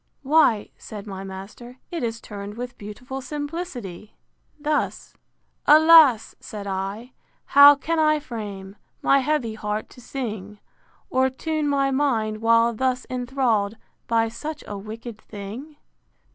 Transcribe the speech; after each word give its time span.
Why, 0.23 0.71
said 0.79 1.05
my 1.05 1.23
master, 1.23 1.77
it 1.91 2.01
is 2.01 2.19
turned 2.19 2.57
with 2.57 2.75
beautiful 2.79 3.21
simplicity, 3.21 4.15
thus: 4.59 5.13
IV. 5.67 5.75
Alas! 5.75 6.33
said 6.39 6.65
I, 6.65 7.13
how 7.45 7.75
can 7.75 7.99
I 7.99 8.19
frame 8.19 8.77
My 9.03 9.19
heavy 9.19 9.53
heart 9.53 9.89
to 9.89 10.01
sing, 10.01 10.57
Or 11.11 11.29
tune 11.29 11.67
my 11.67 11.91
mind, 11.91 12.41
while 12.41 12.73
thus 12.73 13.05
enthrall'd 13.11 13.77
By 14.07 14.27
such 14.27 14.63
a 14.65 14.75
wicked 14.75 15.19
thing? 15.21 15.77